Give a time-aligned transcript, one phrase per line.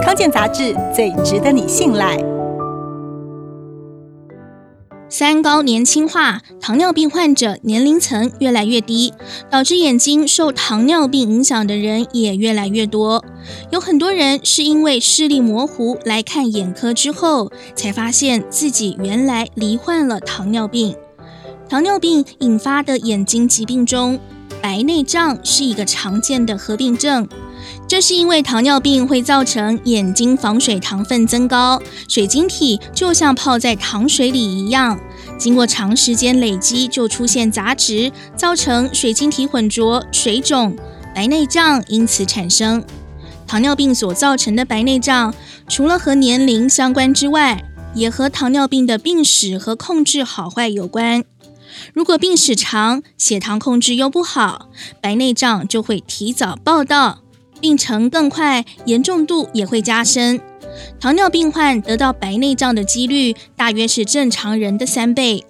[0.00, 2.16] 康健杂志最值得你信赖。
[5.08, 9.12] 三高年轻化，糖尿病患者年龄层越来越低，
[9.50, 13.22] 导致眼睛受糖尿病影响的人也越来越多。
[13.70, 20.96] 有很多人是因为视力模糊来看眼科之后，才发现自己原来罹患了糖尿病。
[21.68, 24.18] 糖尿病引发的眼睛疾病中，
[24.62, 27.28] 白内障是一个常见的合并症。
[27.88, 34.98] 这是因为糖尿病会造成眼睛房水糖分增高，水晶体就像泡在糖水里一样，
[35.38, 40.76] 经过长时间累积就出现杂质，造成水晶体混浊、水肿、
[41.14, 42.82] 白内障，因此产生。
[43.46, 45.34] 糖尿病所造成的白内障，
[45.68, 47.62] 除了和年龄相关之外，
[47.94, 51.24] 也和糖尿病的病史和控制好坏有关。
[51.92, 54.68] 如果病史长，血糖控制又不好，
[55.00, 57.21] 白内障就会提早报道，
[57.62, 60.40] 病程更快，严重度也会加深。
[60.98, 65.44] 糖尿病患得到白内障的几率大约是正常人的三倍。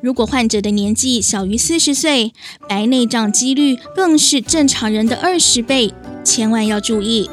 [0.00, 2.32] 如果患者的年纪小于四十岁，
[2.68, 7.28] 白内障几率更是正常人的二十倍，千万要注意。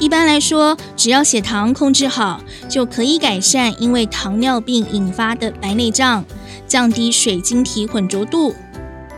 [0.00, 6.24] 一般来说，只要血糖控制好，就可以改善因为糖尿病引发的白内障。
[6.66, 8.54] 降低水晶体混浊度。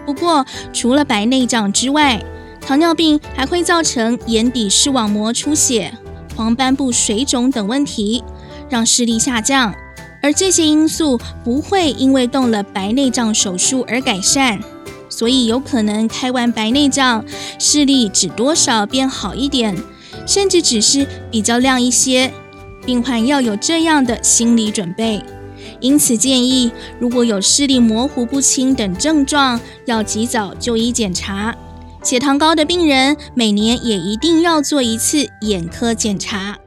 [0.05, 2.23] 不过，除了白内障之外，
[2.65, 5.93] 糖尿病还会造成眼底视网膜出血、
[6.37, 8.23] 黄斑部水肿等问题，
[8.71, 9.75] 让视力下降。
[10.23, 14.61] 而这些因素不会因为动了白内障手术而改善，
[15.09, 17.25] 所以有可能开完白内障，
[17.59, 19.77] 视力只多少变好一点，
[20.25, 22.33] 甚至只是比较亮一些。
[22.87, 25.21] 病患要有这样的心理准备。
[25.81, 31.55] 因此建议，如果有视力模糊不清等症状，要及早就医检查。
[32.03, 36.59] 血糖高的病人，每年也一定要做一次眼科检查。